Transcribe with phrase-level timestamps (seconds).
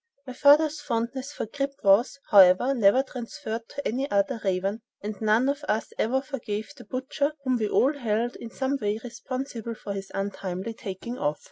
[0.25, 5.47] My father's fondness for "Grip" was, however, never transferred to any other raven, and none
[5.47, 9.93] of us ever forgave the butcher whom we all held in some way responsible for
[9.93, 11.39] his untimely taking off.